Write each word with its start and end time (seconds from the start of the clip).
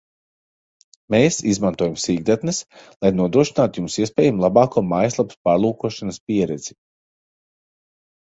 Mēs 1.15 1.35
izmantojam 1.49 1.97
sīkdatnes, 2.03 2.61
lai 3.05 3.11
nodrošinātu 3.19 3.81
Jums 3.83 3.97
iespējami 4.05 4.43
labāko 4.45 4.83
mājaslapas 4.93 5.39
pārlūkošanas 5.49 6.19
pieredzi 6.31 6.77